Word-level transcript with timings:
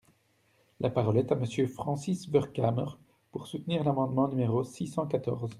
La 0.79 0.89
parole 0.89 1.19
est 1.19 1.31
à 1.31 1.35
Monsieur 1.35 1.67
Francis 1.67 2.27
Vercamer, 2.27 2.85
pour 3.31 3.45
soutenir 3.45 3.83
l’amendement 3.83 4.27
numéro 4.27 4.63
six 4.63 4.87
cent 4.87 5.05
quatorze. 5.05 5.49